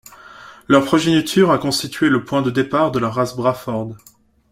Leur 0.67 0.83
progéniture 0.83 1.51
a 1.51 1.59
constitué 1.59 2.09
le 2.09 2.25
point 2.25 2.41
de 2.41 2.49
départ 2.49 2.89
de 2.89 2.97
la 2.97 3.11
race 3.11 3.35
braford. 3.35 3.95